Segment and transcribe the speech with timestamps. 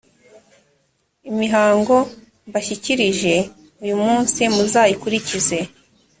[1.29, 1.95] imihango
[2.47, 3.35] mbashyikirije
[3.83, 5.57] uyu munsi muzayikurikize.